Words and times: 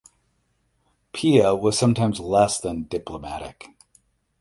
Pilla 1.13 1.55
was 1.55 1.77
sometimes 1.77 2.19
less 2.19 2.57
than 2.59 2.85
diplomatic. 2.85 3.67